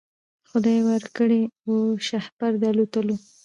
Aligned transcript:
خدای 0.49 0.79
ورکړی 0.89 1.41
وو 1.69 1.81
شهپر 2.07 2.51
د 2.61 2.63
الوتلو 2.71 3.15